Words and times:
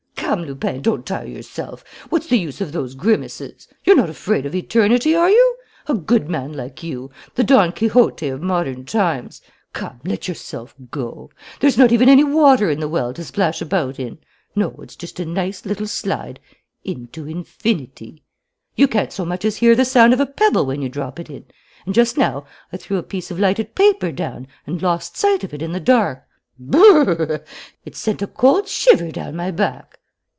"Come, 0.31 0.43
Lupin, 0.45 0.81
don't 0.81 1.05
tire 1.05 1.25
yourself! 1.27 1.83
What's 2.09 2.27
the 2.27 2.39
use 2.39 2.61
of 2.61 2.71
those 2.71 2.95
grimaces? 2.95 3.67
You're 3.83 3.97
not 3.97 4.09
afraid 4.09 4.45
of 4.45 4.55
eternity, 4.55 5.13
are 5.13 5.29
you? 5.29 5.55
A 5.87 5.93
good 5.93 6.29
man 6.29 6.53
like 6.53 6.81
you, 6.81 7.11
the 7.35 7.43
Don 7.43 7.73
Quixote 7.73 8.29
of 8.29 8.41
modern 8.41 8.85
times! 8.85 9.41
Come, 9.73 9.99
let 10.05 10.29
yourself 10.29 10.73
go. 10.89 11.31
There's 11.59 11.77
not 11.77 11.91
even 11.91 12.07
any 12.07 12.23
water 12.23 12.69
in 12.71 12.79
the 12.79 12.87
well 12.87 13.13
to 13.15 13.25
splash 13.25 13.61
about 13.61 13.99
in. 13.99 14.19
No, 14.55 14.69
it's 14.81 14.95
just 14.95 15.19
a 15.19 15.25
nice 15.25 15.65
little 15.65 15.87
slide 15.87 16.39
into 16.85 17.27
infinity. 17.27 18.23
You 18.77 18.87
can't 18.87 19.11
so 19.11 19.25
much 19.25 19.43
as 19.43 19.57
hear 19.57 19.75
the 19.75 19.83
sound 19.83 20.13
of 20.13 20.21
a 20.21 20.25
pebble 20.25 20.65
when 20.65 20.81
you 20.81 20.87
drop 20.87 21.19
it 21.19 21.29
in; 21.29 21.43
and 21.85 21.93
just 21.93 22.15
now 22.17 22.45
I 22.71 22.77
threw 22.77 22.95
a 22.95 23.03
piece 23.03 23.31
of 23.31 23.39
lighted 23.39 23.75
paper 23.75 24.13
down 24.13 24.47
and 24.65 24.81
lost 24.81 25.17
sight 25.17 25.43
of 25.43 25.53
it 25.53 25.61
in 25.61 25.73
the 25.73 25.81
dark. 25.81 26.23
Brrrr! 26.57 27.43
It 27.83 27.97
sent 27.97 28.21
a 28.21 28.27
cold 28.27 28.69
shiver 28.69 29.11
down 29.11 29.35
my 29.35 29.51
back! 29.51 29.97